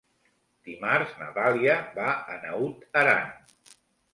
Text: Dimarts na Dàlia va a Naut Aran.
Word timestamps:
Dimarts 0.69 1.11
na 1.19 1.27
Dàlia 1.35 1.75
va 1.99 2.15
a 2.15 2.39
Naut 2.47 2.89
Aran. 3.03 3.31